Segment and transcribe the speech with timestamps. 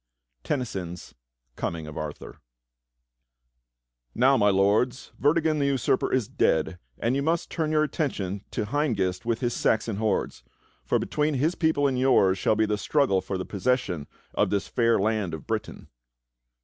[0.43, 1.13] Tennyson's
[1.55, 2.39] "Coming of Arthur.""
[4.17, 7.83] ^^OW, my Lords, Vortigern the usurper is dead, and yqu must W / turn your
[7.83, 10.41] attention to Hengist with his Saxon hordes;
[10.83, 14.49] for ^^ between his people and yours shall be the struggle for the possession of
[14.49, 15.87] this fair land of Britain."